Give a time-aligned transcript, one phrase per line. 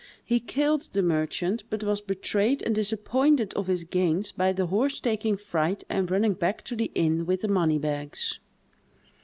[0.25, 4.99] He killed the merchant, but was betrayed, and disappointed of his gains, by the horse
[4.99, 8.39] taking fright and running back to the inn with the money bags.